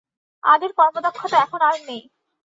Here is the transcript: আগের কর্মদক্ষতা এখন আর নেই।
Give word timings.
আগের 0.43 0.71
কর্মদক্ষতা 0.77 1.37
এখন 1.37 1.61
আর 1.61 1.77
নেই। 1.87 2.01